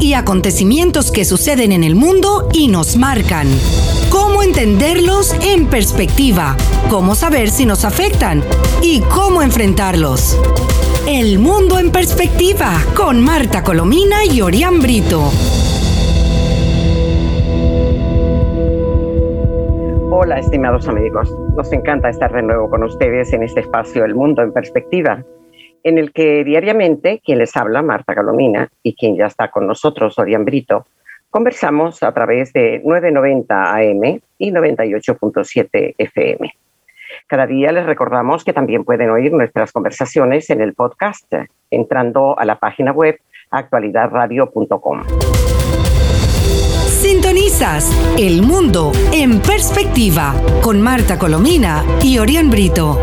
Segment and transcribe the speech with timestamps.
[0.00, 3.46] y acontecimientos que suceden en el mundo y nos marcan.
[4.10, 6.56] Cómo entenderlos en perspectiva,
[6.90, 8.42] cómo saber si nos afectan
[8.82, 10.36] y cómo enfrentarlos.
[11.06, 15.30] El mundo en perspectiva con Marta Colomina y Orián Brito.
[20.10, 21.32] Hola, estimados amigos.
[21.56, 25.24] Nos encanta estar de nuevo con ustedes en este espacio El Mundo en Perspectiva,
[25.84, 30.18] en el que diariamente quien les habla, Marta Colomina, y quien ya está con nosotros,
[30.18, 30.86] Orián Brito,
[31.30, 36.54] conversamos a través de 990 AM y 98.7 FM.
[37.26, 41.32] Cada día les recordamos que también pueden oír nuestras conversaciones en el podcast
[41.70, 43.18] entrando a la página web
[43.50, 45.02] actualidadradio.com.
[46.86, 53.00] Sintonizas El Mundo en Perspectiva con Marta Colomina y Orián Brito.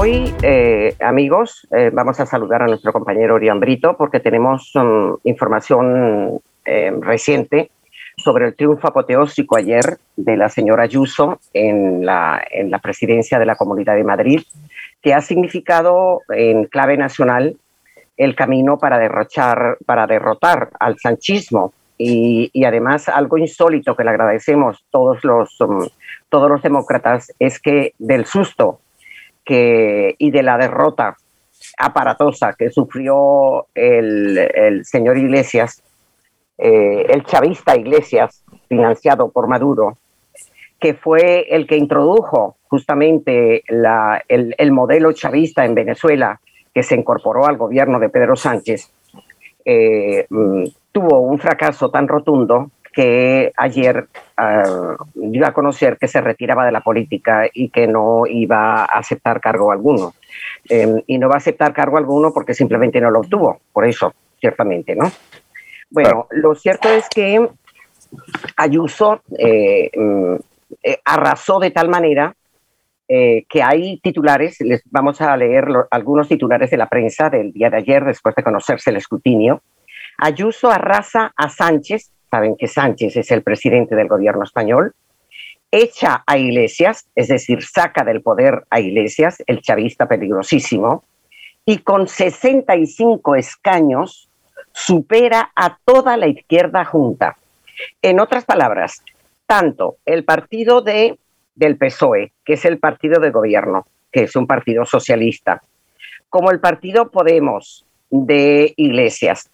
[0.00, 5.16] Hoy, eh, amigos, eh, vamos a saludar a nuestro compañero Orián Brito porque tenemos um,
[5.24, 7.72] información eh, reciente
[8.16, 13.46] sobre el triunfo apoteósico ayer de la señora Ayuso en la, en la presidencia de
[13.46, 14.42] la Comunidad de Madrid,
[15.02, 17.56] que ha significado en clave nacional
[18.16, 21.72] el camino para derrochar, para derrotar al sanchismo.
[22.00, 25.88] Y, y, además algo insólito que le agradecemos todos los, um,
[26.28, 28.78] todos los demócratas es que del susto
[29.50, 31.16] y de la derrota
[31.78, 35.82] aparatosa que sufrió el, el señor Iglesias,
[36.56, 39.98] eh, el chavista Iglesias, financiado por Maduro,
[40.78, 46.40] que fue el que introdujo justamente el, el modelo chavista en Venezuela,
[46.74, 48.92] que se incorporó al gobierno de Pedro Sánchez,
[49.64, 50.26] eh,
[50.92, 54.08] tuvo un fracaso tan rotundo que ayer
[54.38, 58.84] uh, dio a conocer que se retiraba de la política y que no iba a
[58.84, 60.14] aceptar cargo alguno.
[60.68, 64.14] Eh, y no va a aceptar cargo alguno porque simplemente no lo obtuvo, por eso,
[64.40, 65.10] ciertamente, ¿no?
[65.90, 67.48] Bueno, lo cierto es que
[68.56, 69.90] Ayuso eh,
[70.82, 72.34] eh, arrasó de tal manera
[73.08, 77.52] eh, que hay titulares, les vamos a leer lo, algunos titulares de la prensa del
[77.52, 79.62] día de ayer, después de conocerse el escrutinio.
[80.18, 84.94] Ayuso arrasa a Sánchez, saben que Sánchez es el presidente del gobierno español,
[85.70, 91.04] echa a Iglesias, es decir, saca del poder a Iglesias, el chavista peligrosísimo,
[91.64, 94.28] y con 65 escaños
[94.72, 97.36] supera a toda la izquierda junta.
[98.00, 99.02] En otras palabras,
[99.46, 101.18] tanto el partido de
[101.54, 105.60] del PSOE, que es el partido de gobierno, que es un partido socialista,
[106.28, 109.50] como el partido Podemos de Iglesias,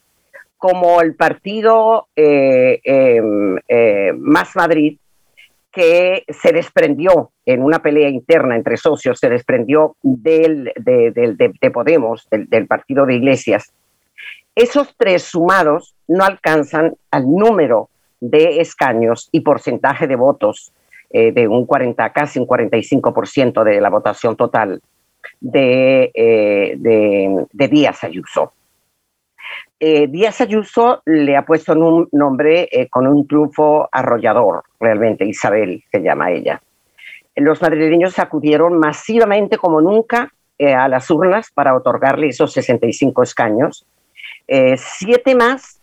[0.65, 3.21] como el partido eh, eh,
[3.67, 4.97] eh, Más Madrid,
[5.71, 11.69] que se desprendió en una pelea interna entre socios, se desprendió del, de, de, de
[11.71, 13.73] Podemos, del, partido de Iglesias.
[14.55, 17.89] Esos tres sumados no alcanzan al número
[18.19, 20.73] de escaños y porcentaje de votos
[21.11, 24.81] eh, de un 40, casi un 45% de la votación total
[25.39, 26.09] de,
[27.53, 28.51] de Díaz Ayuso.
[29.79, 35.83] Eh, Díaz Ayuso le ha puesto un nombre eh, con un triunfo arrollador, realmente, Isabel
[35.91, 36.61] se llama ella.
[37.35, 43.85] Los madrileños acudieron masivamente como nunca eh, a las urnas para otorgarle esos 65 escaños,
[44.77, 45.81] siete más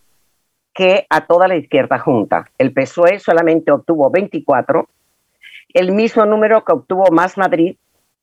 [0.73, 2.49] que a toda la izquierda junta.
[2.57, 4.87] El PSOE solamente obtuvo 24
[5.73, 7.75] el mismo número que obtuvo Más Madrid,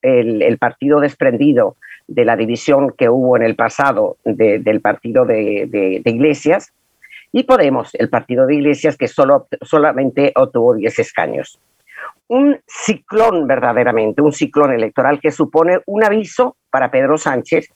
[0.03, 1.77] el, el partido desprendido
[2.11, 6.73] de la división que hubo en el pasado de, del partido de, de, Iglesias,
[7.33, 11.61] y Podemos, el partido de Iglesias, que solo, solamente obtuvo 10 escaños.
[12.27, 17.69] Un ciclón verdaderamente, un ciclón electoral que supone un aviso para Pedro Sánchez,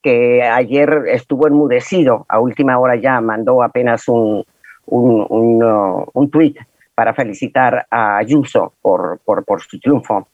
[0.00, 4.44] que ayer estuvo enmudecido, a última hora ya mandó apenas un,
[4.86, 6.56] un, un, uh, un tuit
[6.94, 10.28] para felicitar a Ayuso por, por su triunfo.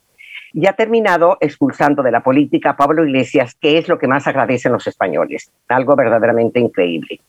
[0.53, 4.27] Y ha terminado expulsando de la política a Pablo Iglesias, que es lo que más
[4.27, 7.19] agradecen los españoles, algo verdaderamente increíble.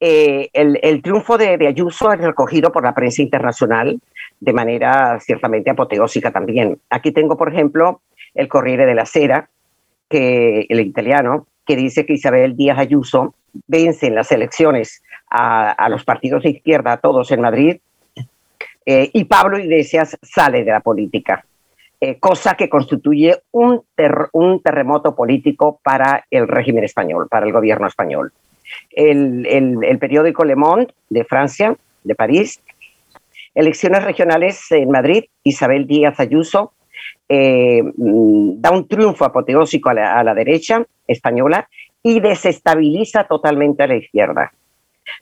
[0.00, 4.00] Eh, el, triunfo de, Ayuso es recogido por la prensa internacional
[4.40, 6.78] de manera ciertamente apoteósica también.
[6.90, 8.00] Aquí tengo, por ejemplo,
[8.34, 9.48] el Corriere de la Sera,
[10.08, 13.34] que, el italiano, que dice que Isabel Díaz Ayuso
[13.66, 17.78] vence en las elecciones a, a los partidos de izquierda, a todos en Madrid,
[18.84, 21.44] eh, y Pablo Iglesias sale de la política,
[22.04, 27.52] eh, cosa que constituye un, ter un, terremoto político para el régimen español, para el
[27.52, 28.32] gobierno español.
[28.90, 32.60] El, periódico Le Monde de Francia, de París,
[33.54, 36.72] elecciones regionales en Madrid, Isabel Díaz Ayuso
[37.28, 41.68] eh, da un triunfo apoteósico a la, a la derecha española
[42.02, 44.52] y desestabiliza totalmente a la izquierda.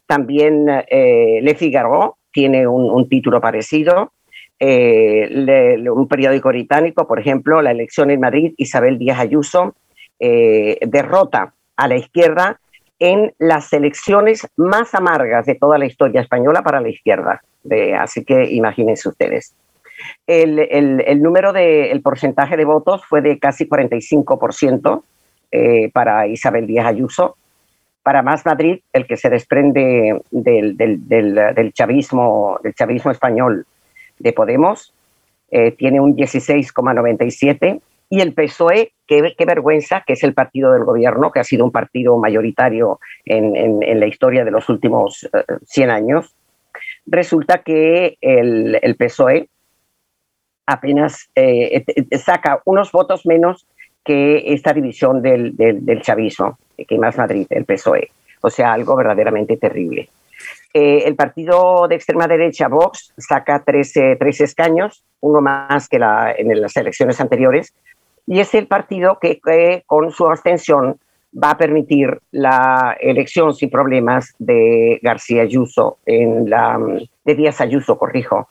[0.07, 4.13] También eh, Le Figaro tiene un, título parecido.
[4.63, 9.75] Eh, un periódico británico, por ejemplo, la elección en Madrid, Isabel Díaz Ayuso
[10.19, 12.61] eh, derrota a la izquierda
[12.99, 17.41] en las elecciones más amargas de toda la historia española para la izquierda.
[17.99, 19.55] así que imagínense ustedes.
[20.27, 25.03] El, número de, el porcentaje de votos fue de casi 45%
[25.53, 27.37] eh, para Isabel Díaz Ayuso.
[28.03, 33.67] Para Más Madrid, el que se desprende del, del, del, chavismo, del chavismo español
[34.21, 34.95] de Podemos,
[35.51, 40.85] eh, tiene un 16,97 y el PSOE, qué, qué, vergüenza, que es el partido del
[40.85, 45.29] gobierno, que ha sido un partido mayoritario en, en, la historia de los últimos
[45.67, 46.35] 100 eh, años,
[47.07, 49.49] resulta que el, el PSOE
[50.67, 51.29] apenas
[52.19, 53.67] saca unos votos menos
[54.05, 58.11] que esta división del, del, chavismo, que más Madrid, el PSOE.
[58.41, 60.09] O sea, algo verdaderamente terrible.
[60.73, 66.61] Eh, el partido de extrema derecha, Vox, saca 13, escaños, uno más que la, en
[66.61, 67.75] las elecciones anteriores,
[68.27, 69.41] y es el partido que,
[69.87, 70.99] con su abstención
[71.33, 76.79] va a permitir la elección sin problemas de García Ayuso, en la,
[77.25, 78.49] de Díaz Ayuso, corrijo,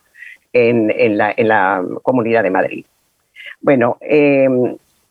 [0.52, 2.86] en, en, la, en la Comunidad de Madrid.
[3.60, 4.48] Bueno, eh,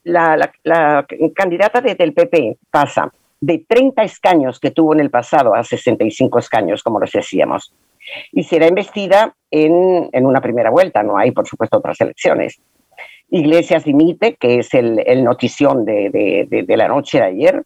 [0.04, 3.12] la, candidata del PP pasa
[3.42, 7.74] de 30 escaños que tuvo en el pasado a 65 escaños, como les decíamos,
[8.32, 12.62] y será investida en, una primera vuelta, no hay, por supuesto, otras elecciones.
[13.30, 17.64] Iglesias dimite, que es el, notición de, la noche de ayer.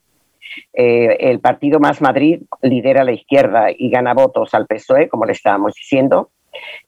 [0.73, 5.31] Eh, el partido Más Madrid lidera la izquierda y gana votos al PSOE, como le
[5.31, 6.29] estábamos diciendo.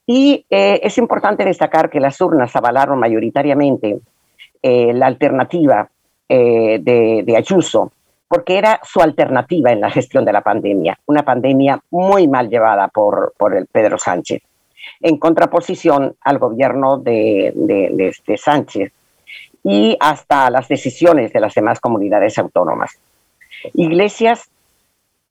[0.06, 4.00] Y eh, es importante destacar que las urnas avalaron mayoritariamente
[4.62, 5.90] eh, la alternativa
[6.30, 7.92] eh, de, Ayuso,
[8.28, 12.88] porque era su alternativa en la gestión de la pandemia, una pandemia muy mal llevada
[12.88, 14.42] por, por el Pedro Sánchez,
[15.02, 18.92] en contraposición al gobierno de, de, Sánchez
[19.64, 23.00] y hasta las decisiones de las demás comunidades autónomas.
[23.74, 24.50] Iglesias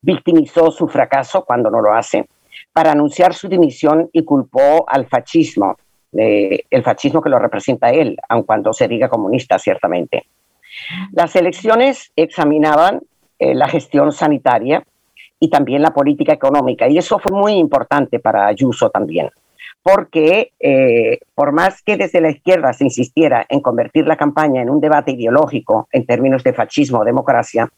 [0.03, 2.29] victimizó su fracaso cuando no lo hace
[2.73, 5.77] para anunciar su dimisión y culpó al fascismo
[6.17, 10.25] el fascismo que lo representa él, aun cuando se diga comunista, ciertamente.
[11.13, 13.01] Las elecciones examinaban
[13.39, 14.85] eh, la gestión sanitaria
[15.41, 19.31] y también la política económica, y eso fue muy importante para Ayuso también,
[19.83, 24.71] porque eh, por más que desde la izquierda se insistiera en convertir la campaña en
[24.71, 27.69] un debate ideológico en términos de fascismo o democracia,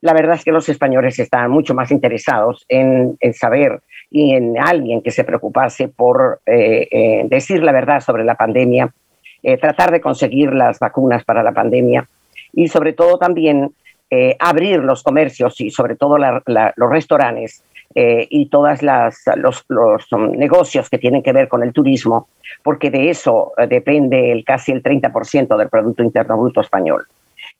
[0.00, 4.58] la verdad es que los españoles estaban mucho más interesados en, en saber y en
[4.58, 8.92] alguien que se preocupase por eh, eh, decir la verdad sobre la pandemia,
[9.42, 12.08] eh, tratar de conseguir las vacunas para la pandemia
[12.56, 13.70] y sobre todo también
[14.38, 17.62] abrir los comercios y sobre todo los restaurantes
[17.94, 22.28] y todos los, los, negocios que tienen que ver con el turismo,
[22.62, 27.06] porque de eso depende el, casi el 30% del Producto Interno Bruto español.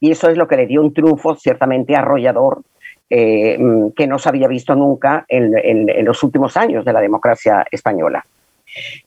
[0.00, 2.62] Y eso es lo que le dio un triunfo ciertamente arrollador
[3.08, 7.64] eh, mm, que no se había visto nunca en, los últimos años de la democracia
[7.70, 8.24] española.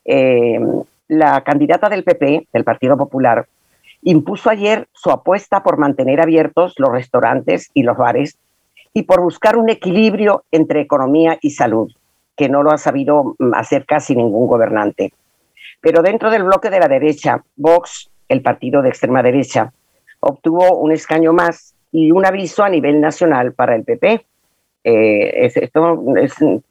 [0.04, 0.58] Eh,
[1.08, 3.46] la candidata del PP, del Partido Popular,
[4.02, 8.38] impuso ayer su apuesta por mantener abiertos los restaurantes y los bares
[8.92, 11.92] y por buscar un equilibrio entre economía y salud,
[12.36, 15.12] que no lo ha sabido mm, hacer casi ningún gobernante.
[15.80, 19.72] Pero dentro del bloque de la derecha, Vox, el partido de extrema derecha,
[20.20, 24.26] obtuvo un escaño más y un aviso a nivel nacional para el PP.
[24.82, 26.02] Eh, esto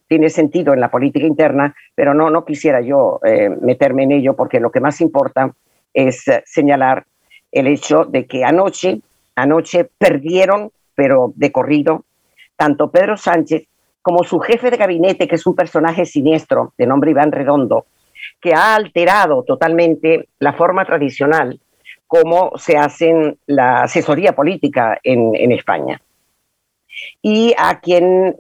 [0.08, 4.36] tiene sentido en la política interna, pero no, no quisiera yo eh, meterme en ello
[4.36, 5.54] porque lo que más importa
[5.94, 7.06] es eh, señalar
[7.52, 9.02] el hecho de que anoche,
[9.36, 12.06] anoche perdieron, pero de corrido,
[12.56, 13.68] tanto Pedro Sánchez
[14.02, 17.86] como su jefe de gabinete, que es un personaje siniestro de nombre Iván Redondo,
[18.42, 21.60] que ha alterado totalmente la forma tradicional
[22.10, 26.02] cómo se hace la asesoría política en, España.
[27.22, 28.36] Y a quien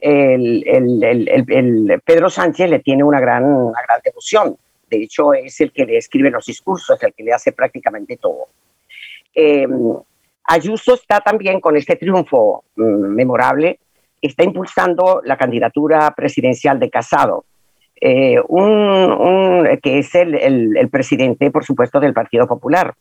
[2.04, 4.58] Pedro Sánchez le tiene una gran, gran devoción.
[4.90, 8.48] De hecho, es el que le escribe los discursos, el que le hace prácticamente todo.
[9.34, 9.96] Em,
[10.44, 13.80] Ayuso está también con este triunfo mm, memorable,
[14.22, 17.46] está impulsando la candidatura presidencial de Casado,
[18.02, 18.38] eh,
[19.82, 22.94] que es el, presidente, por supuesto, del Partido Popular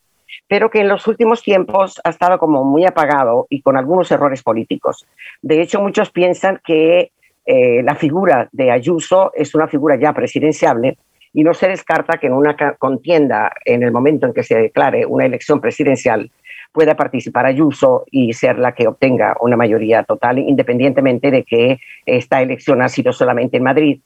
[0.47, 4.43] pero que en los últimos tiempos ha estado como muy apagado y con algunos errores
[4.43, 5.07] políticos.
[5.43, 7.13] De hecho, muchos piensan que
[7.47, 10.99] eh, la figura de Ayuso es una figura ya presidenciable
[11.33, 15.07] y no se descarta que en una contienda, en el momento en que se declare
[15.07, 16.31] una elección presidencial,
[16.73, 22.43] pueda participar Ayuso y ser la que obtenga una mayoría total, independientemente de que esta
[22.43, 24.01] elección ha sido solamente en Madrid.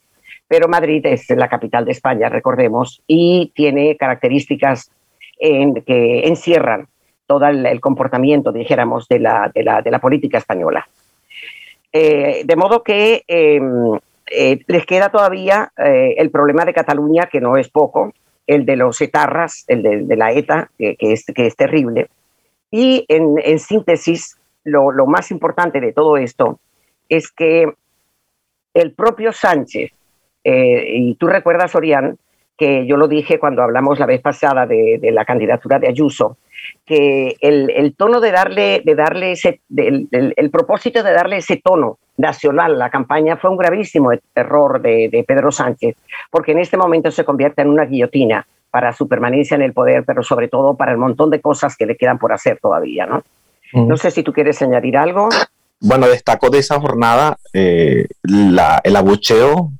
[0.48, 4.90] Pero Madrid es la capital de España, recordemos, y tiene características
[5.40, 6.86] que encierran
[7.26, 10.86] todo el, comportamiento, dijéramos, de la, de la, política española.
[11.92, 17.40] Eh, de modo que em, eh, les queda todavía eh, el problema de Cataluña, que
[17.40, 18.12] no es poco,
[18.46, 22.08] el de los etarras, el de, la ETA, que, es, que es terrible.
[22.70, 26.58] Y en, síntesis, lo, más importante de todo esto
[27.08, 27.72] es que
[28.74, 29.90] el propio Sánchez,
[30.44, 32.18] y tú recuerdas, Orián,
[32.56, 36.36] que yo lo dije cuando hablamos la vez pasada de, la candidatura de Ayuso,
[36.84, 42.74] que el, tono de darle, de darle ese, el, propósito de darle ese tono nacional
[42.74, 45.96] a la campaña fue un gravísimo error de, Pedro Sánchez,
[46.30, 50.04] porque en este momento se convierte en una guillotina para su permanencia en el poder,
[50.04, 53.22] pero sobre todo para el montón de cosas que le quedan por hacer todavía, ¿no?
[53.74, 55.30] No sé si tú quieres añadir algo.
[55.80, 59.72] Bueno, destaco de esa jornada eh, el abucheo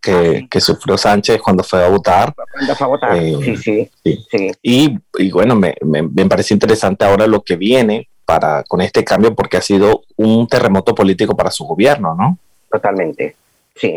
[0.00, 2.34] que, que, sufrió Sánchez cuando fue a votar.
[2.52, 3.90] Cuando fue a votar, eh, sí, sí,
[4.30, 4.52] sí.
[4.62, 9.04] Y, y, bueno, me, me, me, parece interesante ahora lo que viene para, con este
[9.04, 12.38] cambio porque ha sido un terremoto político para su gobierno, ¿no?
[12.70, 13.36] Totalmente,
[13.74, 13.96] sí.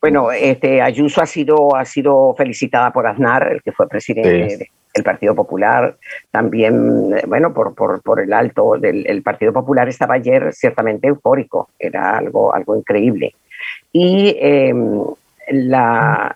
[0.00, 5.04] Bueno, este, Ayuso ha sido, ha sido felicitada por Aznar, el que fue presidente del
[5.04, 5.96] Partido Popular,
[6.30, 11.70] también, bueno, por, por, por el alto del el Partido Popular estaba ayer ciertamente eufórico,
[11.78, 13.34] era algo, algo increíble.
[13.92, 15.02] Y em,
[15.48, 16.34] la,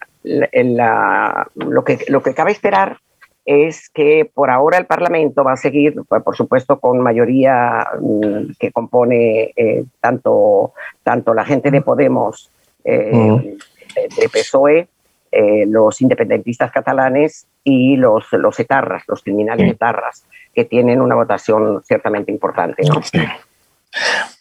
[1.54, 2.98] lo, que, lo que cabe esperar
[3.44, 8.70] es que por ahora el Parlamento va a seguir, por supuesto, con mayoría mm, que
[8.70, 12.50] compone eh, tanto, tanto la gente de Podemos,
[12.84, 13.56] eh,
[13.94, 14.88] de, PSOE,
[15.32, 21.82] eh, los independentistas catalanes y los, los etarras, los criminales etarras, que tienen una votación
[21.84, 22.84] ciertamente importante.
[22.84, 23.00] ¿no?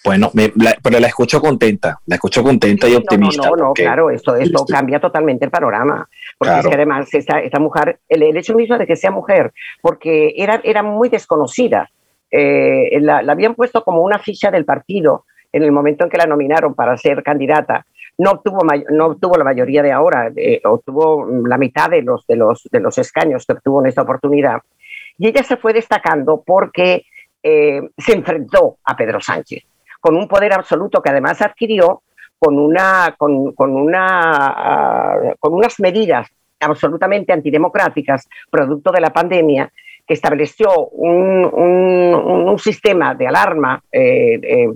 [0.03, 0.31] Bueno,
[0.81, 3.49] pero la escucho contenta, la escucho contenta y optimista.
[3.49, 6.07] No, no, claro, esto, esto cambia totalmente el panorama.
[6.37, 10.33] Porque es que además esta, esta mujer, el, hecho mismo de que sea mujer, porque
[10.37, 11.89] era, era muy desconocida.
[12.31, 16.25] Eh, la, habían puesto como una ficha del partido en el momento en que la
[16.25, 17.85] nominaron para ser candidata.
[18.17, 22.37] No obtuvo, no obtuvo la mayoría de ahora, eh, obtuvo la mitad de los, de,
[22.37, 24.61] los, de los escaños que obtuvo en esta oportunidad.
[25.17, 27.05] Y ella se fue destacando porque
[27.43, 29.63] eh, se enfrentó a Pedro Sánchez,
[29.99, 32.03] con un poder absoluto que además adquirió
[32.37, 33.15] con, ah,
[35.41, 36.27] unas medidas
[36.59, 39.71] absolutamente antidemocráticas, producto de la pandemia,
[40.07, 44.67] que estableció un, sistema de alarma, eh, eh,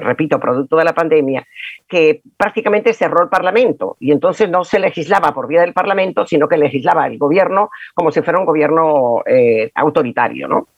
[0.00, 1.46] repito, producto de la pandemia,
[1.86, 6.48] que prácticamente cerró el Parlamento y entonces no se legislaba por vía del Parlamento, sino
[6.48, 9.22] que legislaba el gobierno como si fuera un gobierno
[9.74, 10.68] autoritario, ¿no?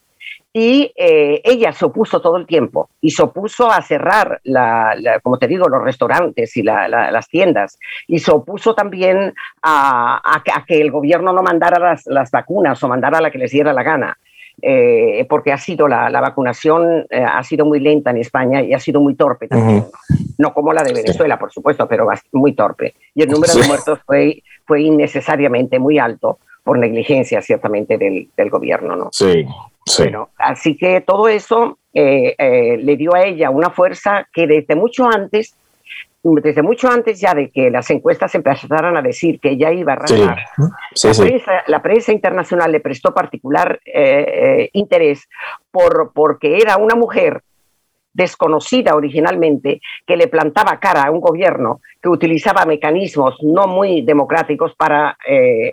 [0.59, 5.39] Y eh, ella se opuso todo el tiempo y se opuso a cerrar, la, como
[5.39, 11.35] te digo, los restaurantes y las tiendas y se opuso también a, que el gobierno
[11.35, 14.17] no mandara las, vacunas o mandara la que les diera la gana.
[14.63, 18.79] Eh, porque ha sido la, vacunación eh, ha sido muy lenta en España y ha
[18.79, 19.85] sido muy torpe también.
[20.39, 22.95] No como la de Venezuela, por supuesto, pero muy torpe.
[23.15, 28.51] Y el número de muertos fue, fue innecesariamente muy alto por negligencia, ciertamente, del, del
[28.51, 28.97] gobierno.
[28.97, 29.09] ¿no?
[29.13, 29.47] Sí,
[29.99, 34.75] bueno, así que todo eso eh, eh, le dio a ella una fuerza que desde
[34.75, 35.55] mucho antes,
[36.25, 39.95] desde mucho antes ya de que las encuestas empezaran a decir que ella iba a
[39.95, 40.39] arrasar,
[41.69, 45.29] la, Prensa, internacional le prestó particular eh, interés
[45.71, 47.43] por, porque era una mujer
[48.17, 54.75] desconocida originalmente, que le plantaba cara a un gobierno que utilizaba mecanismos no muy democráticos
[54.75, 55.19] para,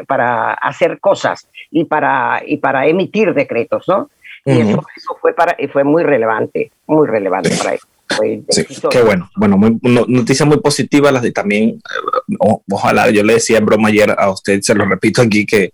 [0.07, 4.09] para hacer cosas y para, y para emitir decretos, ¿no?
[4.45, 7.75] Y eso, fue, para, y fue muy relevante, muy relevante para
[8.09, 9.29] Sí, qué bueno.
[9.35, 11.11] Bueno, muy, noticia muy positiva.
[11.11, 14.85] Las de también, eh, ojalá, yo le decía en broma ayer a usted, se lo
[14.85, 15.71] repito aquí, que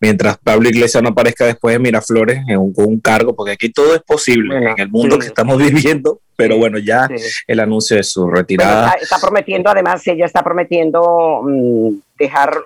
[0.00, 3.70] mientras Pablo Iglesias no aparezca después de Miraflores en un, con un cargo, porque aquí
[3.70, 7.08] todo es posible en el mundo que estamos viviendo, pero bueno, ya
[7.46, 8.94] el anuncio de su retirada.
[9.00, 12.56] está, prometiendo, además, ella está prometiendo mm, dejar,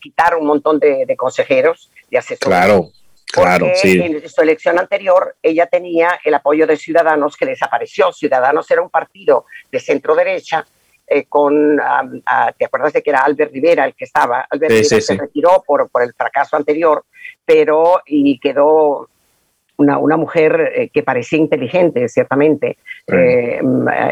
[0.00, 2.46] quitar un montón de, consejeros y asesores.
[2.46, 2.90] Claro.
[3.32, 4.00] Claro, sí.
[4.00, 8.12] En su elección anterior, ella tenía el apoyo de Ciudadanos que desapareció.
[8.12, 10.64] Ciudadanos era un partido de centro derecha
[11.08, 11.80] eh, con,
[12.58, 14.46] ¿te acuerdas de que era Albert Rivera el que estaba?
[14.50, 17.04] Albert Rivera se retiró por, por el fracaso anterior,
[17.44, 19.08] pero y quedó
[19.76, 23.60] una, una mujer eh, que parecía inteligente, ciertamente, eh,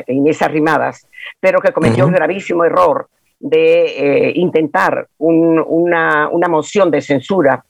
[0.06, 1.08] Inés Arrimadas,
[1.40, 3.08] pero que cometió un gravísimo error
[3.40, 7.64] de intentar una, una moción de censura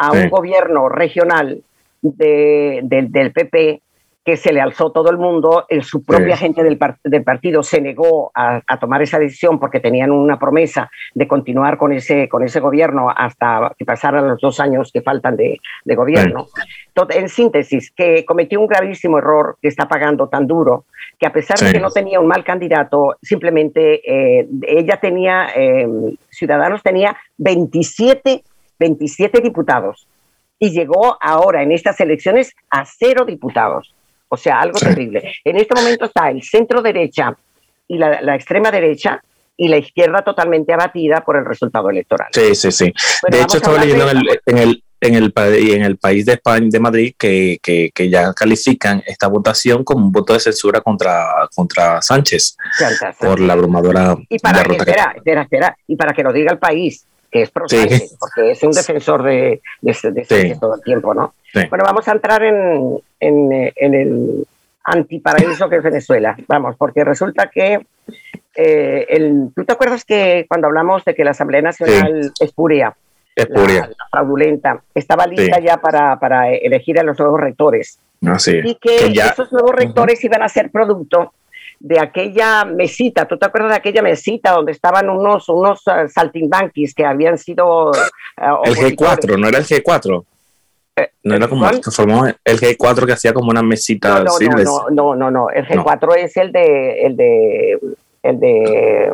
[0.00, 1.62] a un gobierno regional
[2.00, 3.82] de, del PP
[4.24, 7.80] que se le alzó todo el mundo, el, su propia gente del, del, partido se
[7.80, 12.60] negó a, tomar esa decisión porque tenían una promesa de continuar con ese, con ese
[12.60, 16.46] gobierno hasta que pasaran los dos años que faltan de, de gobierno.
[17.08, 20.84] en síntesis, que cometió un gravísimo error que está pagando tan duro,
[21.18, 25.88] que a pesar de que no tenía un mal candidato, simplemente eh, ella tenía, eh,
[26.28, 28.42] Ciudadanos tenía 27,
[28.80, 30.08] 27 diputados
[30.58, 33.94] y llegó ahora en estas elecciones a cero diputados.
[34.28, 35.34] O sea, algo terrible.
[35.44, 37.36] En este momento está el centro derecha
[37.88, 39.22] y la, extrema derecha
[39.56, 42.28] y la izquierda totalmente abatida por el resultado electoral.
[42.32, 42.92] Sí, sí, sí.
[43.28, 46.68] de hecho, estaba leyendo en el, en el, en el, en el país de España,
[46.70, 51.48] de Madrid, que, que, que, ya califican esta votación como un voto de censura contra,
[51.54, 52.56] contra Sánchez
[53.18, 56.58] por la abrumadora y para que, espera, espera, espera, y para que lo diga el
[56.58, 61.14] país, que es pro Sánchez, porque es un defensor de, de, Sánchez todo el tiempo,
[61.14, 61.34] ¿no?
[61.68, 64.46] Bueno, vamos a entrar en, en, en el
[64.84, 66.36] antiparaíso que es Venezuela.
[66.48, 67.80] Vamos, porque resulta que
[68.54, 72.94] eh, el, ¿tú te acuerdas que cuando hablamos de que la Asamblea Nacional es puria,
[73.36, 77.98] la, fraudulenta, estaba lista ya para, para, elegir a los nuevos rectores?
[78.26, 81.32] Ah, y que, esos nuevos rectores iban a ser producto
[81.80, 86.94] de aquella mesita, ¿tú te acuerdas de aquella mesita donde estaban unos, unos uh, saltimbanquis
[86.94, 87.90] que habían sido...
[87.90, 90.24] Uh, el G4, ¿no era el G4?
[90.96, 94.22] Eh, no era como que formó el G4 que hacía como una mesita.
[94.22, 97.80] No, no, no, no, no, el G4 es el de, el de,
[98.22, 99.12] el de,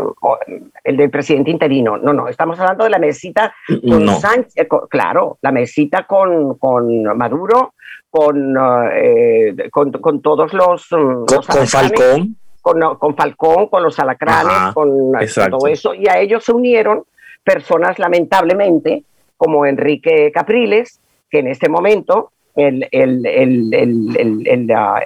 [0.82, 1.98] el del presidente interino.
[1.98, 3.54] No, no, estamos hablando de la mesita
[3.88, 7.74] con Sánchez, eh, claro, la mesita con, con Maduro,
[8.10, 8.56] con,
[8.92, 12.36] eh, con, con, todos los, con, con Falcón.
[12.66, 15.12] Con, con, Falcón, con los alacranes, con
[15.50, 17.04] todo eso, y a ellos se unieron
[17.44, 19.04] personas lamentablemente
[19.36, 20.98] como Enrique Capriles,
[21.30, 23.72] que en este momento el, el, el,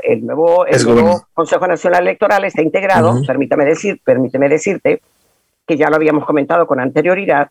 [0.03, 0.65] el nuevo,
[1.35, 5.03] Consejo Nacional Electoral está integrado, permítame, decir, permíteme decirte,
[5.67, 7.51] que ya lo habíamos comentado con anterioridad,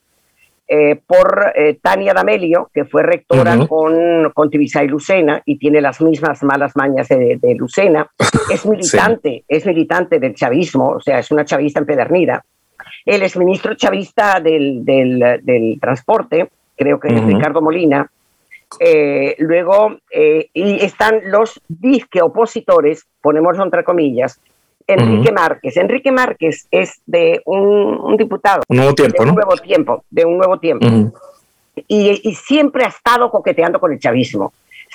[0.71, 5.99] eh, por eh, Tania D'Amelio, que fue rectora con, con Tibisay Lucena y tiene las
[5.99, 8.07] mismas malas mañas de, Lucena.
[8.51, 12.43] Es militante, es militante del chavismo, o sea, es una chavista empedernida.
[13.05, 18.09] Él es ministro chavista del, del, del transporte, creo que es Ricardo Molina,
[18.79, 24.39] eh, luego, eh, y están los disque opositores, ponemos entre comillas,
[24.93, 25.77] Enrique Márquez.
[25.77, 28.63] Enrique Márquez es de un, diputado.
[28.67, 30.87] Un nuevo tiempo, de un nuevo tiempo, de un nuevo tiempo.
[31.87, 34.53] y, siempre ha estado coqueteando con el chavismo.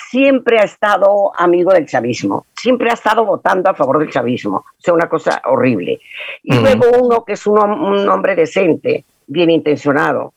[0.09, 2.45] Siempre ha estado amigo del chavismo.
[2.53, 4.57] Siempre ha estado votando a favor del chavismo.
[4.57, 5.99] O sea, una cosa horrible.
[6.43, 10.33] Y luego uno que es un, un hombre decente, bien intencionado,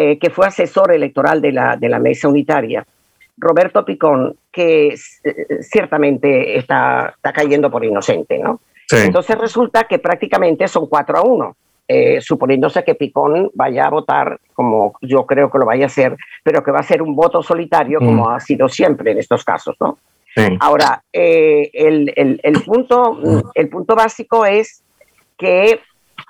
[0.00, 2.86] eh, que fue asesor electoral de la, de la mesa unitaria,
[3.36, 8.60] Roberto Picón, que eh, ciertamente está, está cayendo por inocente, ¿no?
[8.90, 14.38] Entonces resulta que prácticamente son cuatro a uno, eh, suponiéndose que Picón vaya a votar
[14.54, 17.42] como yo creo que lo vaya a hacer, pero que va a ser un voto
[17.42, 18.32] solitario como mm.
[18.32, 19.98] ha sido siempre en estos casos, ¿no?
[20.60, 23.18] Ahora, el, el, el, punto,
[23.54, 24.84] el punto básico es
[25.36, 25.80] que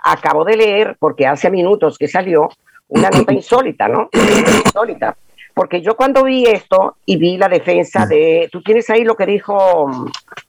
[0.02, 2.48] acabo de leer, porque hace minutos que salió,
[2.88, 4.08] una nota insólita, ¿no?
[4.12, 5.14] insólita.
[5.58, 9.26] Porque yo cuando vi esto y vi la defensa de, tú tienes ahí lo que
[9.26, 9.90] dijo...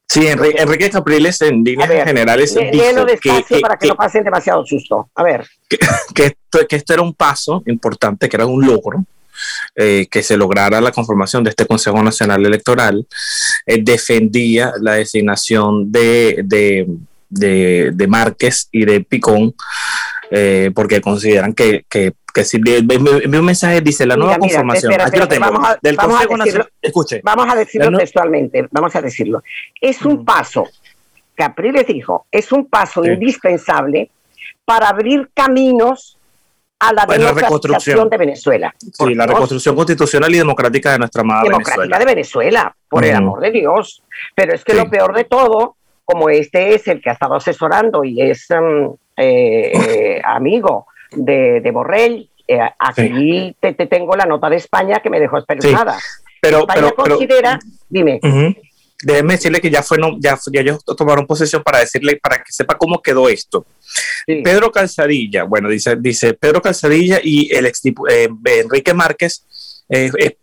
[0.07, 5.09] Sí, Enrique, Capriles en líneas generales dijo que, para que, no pasen demasiado susto.
[5.15, 5.47] A ver.
[6.13, 9.03] Que, esto, que esto era un paso importante, que era un logro,
[9.75, 13.07] eh, que se lograra la conformación de este Consejo Nacional Electoral,
[13.65, 16.87] eh, defendía la designación de, de,
[17.29, 19.55] de, de Márquez y de Picón,
[20.29, 25.27] eh, porque consideran que, que que si un mensaje dice la nueva conformación, aquí lo
[25.27, 27.21] tengo, vamos a, del Consejo Nacional, escuche.
[27.23, 29.43] Vamos a decirlo textualmente, vamos a decirlo.
[29.79, 30.65] Es un paso,
[31.35, 34.09] Capriles dijo, es un paso indispensable
[34.65, 36.17] para abrir caminos
[36.79, 38.09] a la bueno, reconstrucción.
[38.09, 38.73] de Venezuela.
[38.79, 43.41] Sí, la reconstrucción constitucional y democrática de nuestra amada democrática de Venezuela, por el amor
[43.41, 44.01] de Dios.
[44.35, 48.03] Pero es que lo peor de todo, como este es el que ha estado asesorando
[48.03, 48.85] y es mm,
[49.17, 52.29] eh, eh, amigo de, de Borrell.
[52.47, 55.99] Eh, aquí te, tengo la nota de España que me dejó espeluznada.
[56.41, 58.19] Pero, España considera, dime.
[59.01, 62.51] Déjeme decirle que ya fue, no, ya, ya ellos tomaron posesión para decirle, para que
[62.51, 63.65] sepa cómo quedó esto.
[64.25, 69.45] Pedro Calzadilla, bueno, dice, dice Pedro Calzadilla y el ex, eh, Enrique Márquez,
[69.87, 70.35] eh,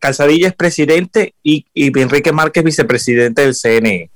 [0.00, 4.10] Calzadilla es presidente y, y, Enrique Márquez vicepresidente del CNE.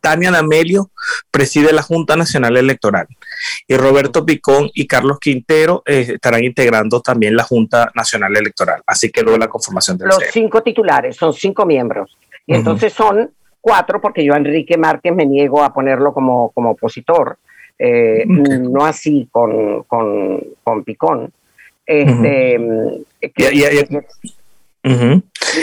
[0.00, 0.90] Tania Namelio
[1.30, 3.08] preside la Junta Nacional Electoral
[3.66, 8.82] y Roberto Picón y Carlos Quintero eh, estarán integrando también la Junta Nacional Electoral.
[8.86, 12.16] Así que luego la conformación del Los cinco titulares, son cinco miembros.
[12.46, 13.30] Y entonces son
[13.60, 17.38] cuatro, porque yo Enrique Márquez me niego a ponerlo como, como opositor,
[17.78, 21.32] eh, no así con, con, con Picón.
[21.84, 22.58] Este,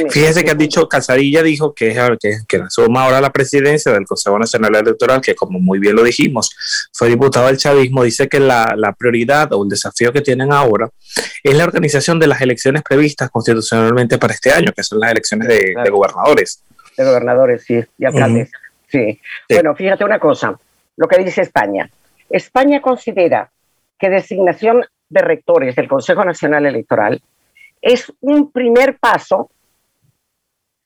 [0.10, 4.38] Fíjese que ha dicho, Casadilla dijo que, que, que suma ahora la presidencia del Consejo
[4.38, 6.54] Nacional Electoral, que como muy bien lo dijimos,
[6.92, 10.90] fue diputado del chavismo, dice que la, la, prioridad o el desafío que tienen ahora
[11.42, 15.48] es la organización de las elecciones previstas constitucionalmente para este año, que son las elecciones
[15.48, 16.64] de, gobernadores.
[16.98, 18.52] De gobernadores, sí, y alcaldes.
[18.88, 19.20] sí.
[19.50, 20.58] Bueno, fíjate una cosa,
[20.98, 21.90] lo que dice España.
[22.30, 23.50] España considera
[23.98, 27.22] que designación de rectores del Consejo Nacional Electoral
[27.84, 29.52] es un primer paso,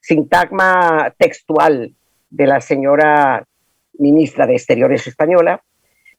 [0.02, 1.94] sintagma textual
[2.30, 3.46] de la señora
[4.00, 5.62] ministra de Exteriores española,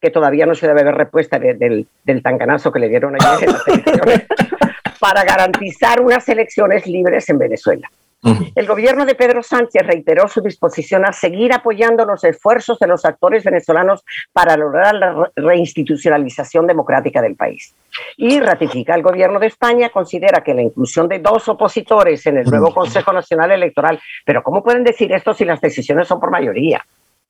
[0.00, 3.52] que todavía no se debe ver respuesta del, del tanganazo que le dieron ayer en
[3.52, 4.26] las elecciones,
[5.00, 7.90] para garantizar unas elecciones libres en Venezuela.
[8.22, 13.04] El gobierno de Pedro Sánchez reiteró su disposición a seguir apoyando los esfuerzos de los
[13.04, 17.74] actores venezolanos para lograr la reinstitucionalización democrática del país.
[18.16, 22.46] Y ratifica el gobierno de España, considera que la inclusión de dos opositores en el
[22.46, 26.84] nuevo Consejo Nacional Electoral, pero ¿cómo pueden decir esto si las decisiones son por mayoría?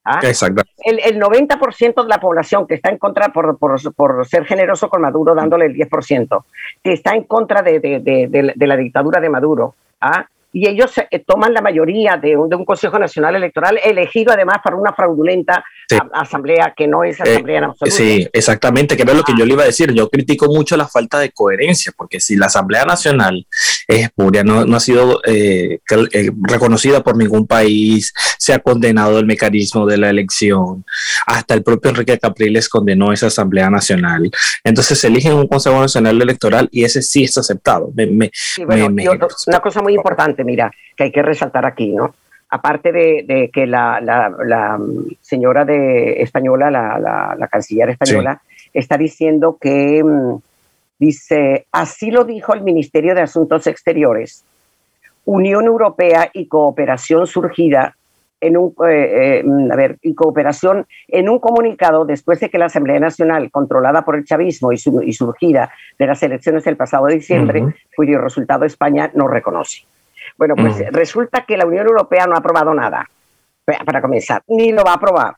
[0.05, 0.21] ¿Ah?
[0.23, 0.63] Exacto.
[0.79, 4.89] El, el 90% de la población que está en contra, por, por, por, ser generoso
[4.89, 6.45] con Maduro, dándole el 10%,
[6.83, 10.27] que está en contra de, de, de, de la dictadura de Maduro, ¿ah?
[10.53, 14.59] Y ellos eh, toman la mayoría de un, de un, Consejo Nacional Electoral elegido además
[14.63, 15.65] para una fraudulenta
[16.13, 17.97] asamblea que no es eh, asamblea en absoluto.
[17.97, 19.93] Sí, exactamente, que era lo que yo le iba a decir.
[19.93, 23.47] Yo critico mucho la falta de coherencia, porque si la Asamblea Nacional
[23.87, 25.81] es espuria, no, no ha sido eh,
[26.43, 30.85] reconocida por ningún país, se ha condenado el mecanismo de la elección,
[31.27, 34.31] hasta el propio Enrique Capriles condenó esa Asamblea Nacional.
[34.65, 37.91] Entonces se eligen un Consejo Nacional Electoral y ese sí es aceptado.
[37.95, 42.15] Me, sí, bueno, me, una cosa muy importante mira, que hay que resaltar aquí, ¿no?
[42.51, 44.79] Aparte de, que la, la,
[45.21, 48.41] señora de española, la, la canciller española,
[48.73, 50.37] está diciendo que, mm,
[50.99, 54.45] dice, así lo dijo el Ministerio de Asuntos Exteriores,
[55.25, 57.95] Unión Europea y cooperación surgida
[58.41, 62.67] en un, eh, eh, a ver, y cooperación en un comunicado después de que la
[62.67, 67.75] Asamblea Nacional, controlada por el chavismo y, y surgida de las elecciones del pasado diciembre,
[67.97, 69.83] cuyo resultado España no reconoce.
[70.39, 70.93] Bueno, pues mm.
[70.93, 73.07] resulta que la Unión Europea no ha aprobado nada,
[73.65, 75.35] para comenzar, ni lo va a aprobar.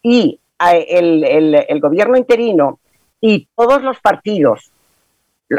[0.00, 0.40] Y
[0.72, 2.78] eh, el, gobierno interino
[3.20, 4.72] y todos los partidos,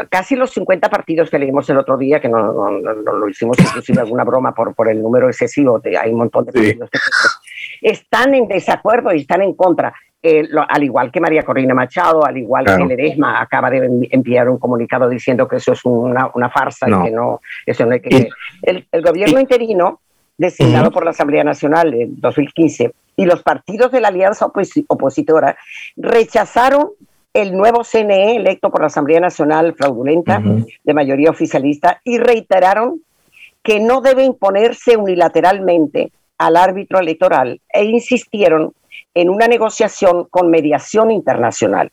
[0.08, 4.24] casi los 50 partidos que leímos el otro día, que no, lo hicimos inclusive alguna
[4.24, 6.90] broma por, por el número excesivo, hay un montón de partidos
[7.80, 9.94] están en desacuerdo y están en contra.
[10.26, 14.56] Eh, al igual que María Corina Machado, al igual que Ledesma, acaba de enviar un
[14.56, 18.30] comunicado diciendo que eso es una, farsa y que no, eso no hay que...
[18.62, 20.00] el, gobierno interino,
[20.38, 25.58] designado por la Asamblea Nacional en 2015, y los partidos de la alianza opositora
[25.94, 26.92] rechazaron
[27.34, 30.40] el nuevo CNE electo por la Asamblea Nacional fraudulenta
[30.84, 33.02] de mayoría oficialista y reiteraron
[33.62, 38.72] que no debe imponerse unilateralmente al árbitro electoral e insistieron
[39.14, 41.90] en una negociación con mediación internacional.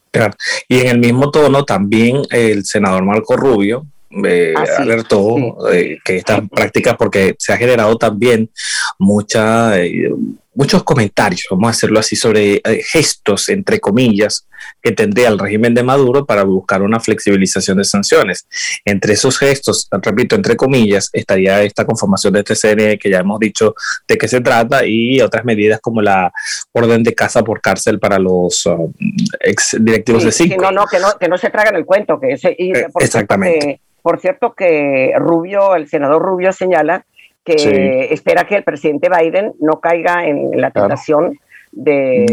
[0.67, 3.85] Y en el mismo tono también el senador Marco Rubio
[4.25, 8.49] eh, alertó eh, que estas prácticas, porque se ha generado también
[8.97, 9.79] mucha...
[9.79, 10.11] Eh,
[10.53, 14.47] muchos comentarios, vamos a hacerlo así, sobre eh, gestos, entre comillas,
[14.81, 18.47] que tendría el régimen de Maduro para buscar una flexibilización de sanciones.
[18.85, 23.39] Entre esos gestos, repito, entre comillas, estaría esta conformación de este CNE que ya hemos
[23.39, 23.75] dicho
[24.07, 26.31] de qué se trata y otras medidas como la
[26.73, 28.91] orden de casa por cárcel para los um,
[29.39, 30.61] ex directivos de cinco.
[30.61, 32.19] no, no, que no, que no se tragan el cuento.
[32.19, 33.79] Que ese, y eh, exactamente.
[34.01, 37.05] por cierto, que Rubio, el senador Rubio señala
[37.43, 41.39] que espera que el presidente Biden no caiga en la tentación
[41.71, 42.25] de,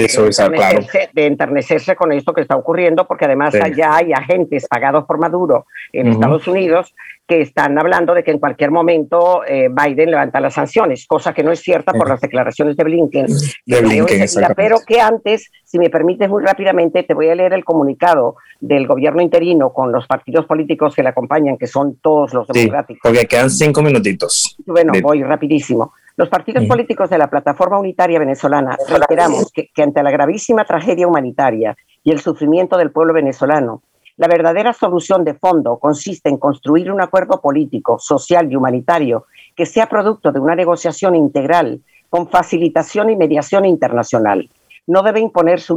[1.12, 5.66] de, enternecerse, con esto que está ocurriendo, porque además allá hay agentes pagados por Maduro
[5.92, 6.94] en Estados Unidos
[7.28, 11.42] que están hablando de que en cualquier momento eh, Biden levanta las sanciones, cosa que
[11.42, 13.26] no es cierta por las declaraciones de Blinken.
[13.66, 14.24] De Blinken
[14.56, 18.86] pero que antes, si me permites muy rápidamente, te voy a leer el comunicado del
[18.86, 23.00] gobierno interino con los partidos políticos que le acompañan, que son todos los democráticos.
[23.02, 24.56] Porque quedan cinco minutitos.
[24.64, 25.92] Bueno, voy rapidísimo.
[26.16, 31.06] Los partidos políticos de la plataforma unitaria venezolana reiteramos que, que ante la gravísima tragedia
[31.06, 33.82] humanitaria y el sufrimiento del pueblo venezolano,
[34.18, 39.64] la verdadera solución de fondo consiste en construir un acuerdo político, social y humanitario que
[39.64, 44.50] sea producto de una negociación integral con facilitación y mediación internacional.
[44.88, 45.72] No debe imponerse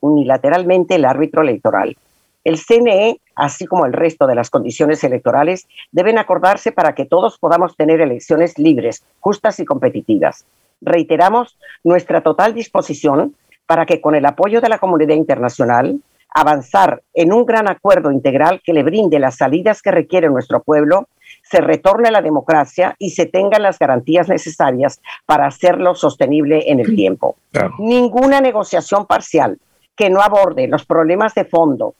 [0.00, 1.96] unilateralmente el árbitro electoral.
[2.44, 7.38] El CNE, así como el resto de las condiciones electorales, deben acordarse para que todos
[7.38, 10.44] podamos tener elecciones libres, justas y competitivas.
[10.82, 13.34] Reiteramos nuestra total disposición
[13.66, 15.98] para que con el apoyo de la comunidad internacional,
[16.36, 21.08] avanzar en un gran acuerdo integral que le brinde las salidas que requiere nuestro pueblo,
[21.42, 26.94] se retorne la democracia y se tengan las garantías necesarias para hacerlo sostenible en el
[26.94, 27.36] tiempo.
[27.78, 29.58] Ninguna negociación parcial
[29.96, 31.94] que no aborde los problemas de fondo,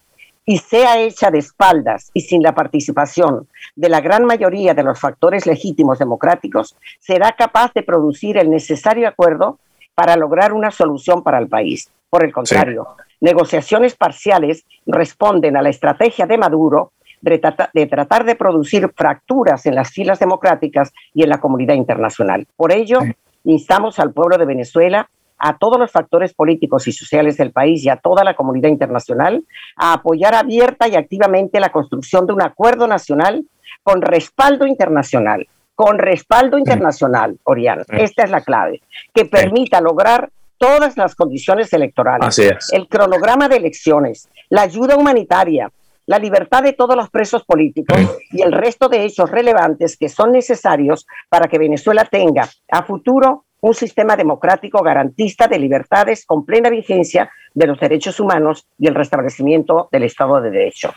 [0.48, 5.00] y sea hecha de espaldas y sin la participación de la gran mayoría de los
[5.00, 9.58] factores legítimos democráticos, será capaz de producir el necesario acuerdo
[9.96, 11.90] para lograr una solución para el país.
[12.16, 18.90] Por el contrario, negociaciones parciales responden a la estrategia de Maduro de, tratar de producir
[18.96, 22.46] fracturas en las filas democráticas y en la comunidad internacional.
[22.56, 23.00] Por ello,
[23.44, 27.90] instamos al pueblo de Venezuela a todos los factores políticos y sociales del país y
[27.90, 29.44] a toda la comunidad internacional
[29.76, 33.44] a apoyar abierta y activamente la construcción de un acuerdo nacional
[33.82, 37.82] con respaldo internacional, con respaldo internacional, Orián.
[37.88, 38.80] Esta es la clave,
[39.12, 42.38] que permita lograr todas las condiciones electorales,
[42.72, 45.70] el cronograma de elecciones, la ayuda humanitaria,
[46.06, 47.98] la libertad de todos los presos políticos
[48.30, 53.44] y el resto de hechos relevantes que son necesarios para que Venezuela tenga a futuro
[53.60, 58.94] un sistema democrático garantista de libertades con plena vigencia de los derechos humanos y el
[58.94, 60.92] restablecimiento del Estado de Derecho.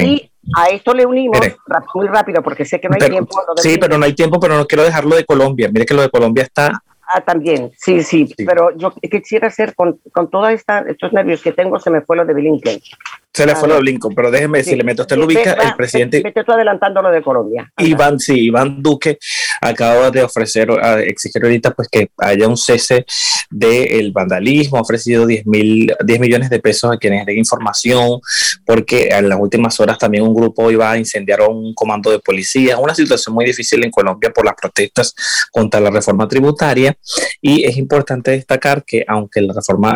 [0.00, 1.40] Y a esto le unimos,
[1.94, 3.34] muy rápido, porque sé que no hay tiempo.
[3.56, 5.70] Sí, pero no hay tiempo, pero no quiero dejarlo de Colombia.
[5.72, 10.00] Mire que lo de Colombia está Ah, también, sí, sí, pero yo quisiera hacer con,
[10.12, 12.80] con todos estos nervios que tengo, se me fue lo de Blinken.
[13.36, 16.22] Se le fue lo de Blinken, pero déjeme decirle, mientras usted lo ubica, el presidente...
[16.22, 17.70] Me estoy adelantando lo de Colombia.
[17.76, 19.18] Iván, sí, Iván Duque
[19.60, 23.04] acaba de ofrecer, a exigir ahorita pues que haya un cese
[23.50, 28.20] del vandalismo, ha ofrecido 10, mil, 10 millones de pesos a quienes den información,
[28.64, 32.78] porque en las últimas horas también un grupo iba a incendiar un comando de policía,
[32.78, 35.14] una situación muy difícil en Colombia por las protestas
[35.52, 36.96] contra la reforma tributaria,
[37.42, 39.94] y es importante destacar que aunque la reforma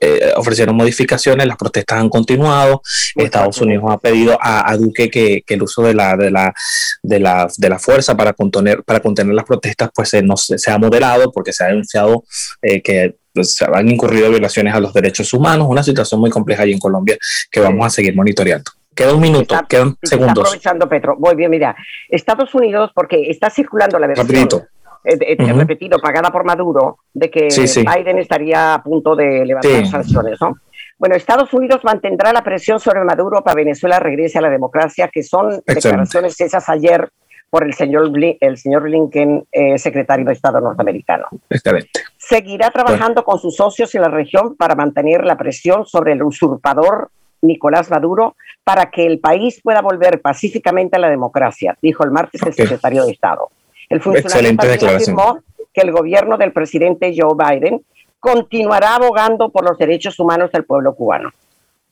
[0.00, 2.82] eh, ofrecieron modificaciones, las protestas han continuado.
[3.16, 6.54] Estados Unidos ha pedido a, Duque que, el uso de la, de la,
[7.02, 10.78] de la, de la fuerza para contener, para contener las protestas pues no se, ha
[10.78, 12.24] moderado porque se ha denunciado
[12.62, 16.72] eh, que pues, han incurrido violaciones a los derechos humanos, una situación muy compleja ahí
[16.72, 17.16] en Colombia
[17.50, 18.70] que vamos a seguir monitoreando.
[18.94, 20.44] Queda un minuto, quedan segundos.
[20.44, 21.16] aprovechando, Petro.
[21.16, 21.76] Muy bien, mira.
[22.08, 24.66] Estados Unidos, porque está circulando la versión.
[25.02, 30.38] Eh, eh, repetido, pagada por Maduro, de que Biden estaría a punto de levantar sanciones,
[30.40, 30.56] ¿no?
[30.98, 35.08] Bueno, Estados Unidos mantendrá la presión sobre Maduro para que Venezuela regrese a la democracia,
[35.08, 37.10] que son declaraciones hechas ayer
[37.48, 41.26] por el señor, el señor Blinken, eh, secretario de Estado norteamericano.
[41.48, 42.00] Excelente.
[42.18, 47.10] Seguirá trabajando con sus socios en la región para mantener la presión sobre el usurpador
[47.40, 52.42] Nicolás Maduro para que el país pueda volver pacíficamente a la democracia, dijo el martes
[52.42, 53.48] el secretario de Estado.
[53.90, 55.40] El funcionario afirmó
[55.74, 57.84] que el gobierno del presidente Joe Biden
[58.18, 61.30] continuará abogando por los derechos humanos del pueblo cubano.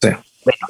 [0.00, 0.10] Sí.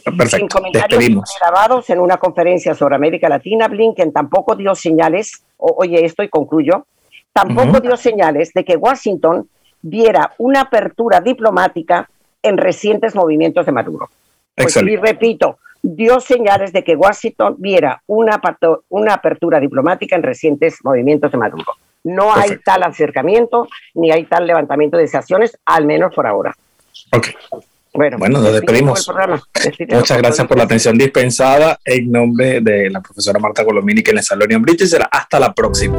[0.05, 0.37] Perfecto.
[0.37, 6.23] En comentarios grabados en una conferencia sobre América Latina, Blinken tampoco dio señales, oye esto
[6.23, 6.87] y concluyo,
[7.33, 9.49] tampoco dio señales de que Washington
[9.83, 12.09] viera una apertura diplomática
[12.43, 14.09] en recientes movimientos de Maduro.
[14.55, 18.41] Pues, y repito, dio señales de que Washington viera una,
[18.88, 21.73] una apertura diplomática en recientes movimientos de Maduro.
[22.05, 26.55] No hay tal acercamiento ni hay tal levantamiento de sanciones, al menos por ahora.
[27.12, 27.29] Ok.
[27.95, 29.11] Bueno, bueno nos despedimos.
[29.88, 34.31] Muchas gracias por la atención dispensada en nombre de la profesora Marta Colomini, que les
[34.31, 35.99] en Brito y será hasta la próxima.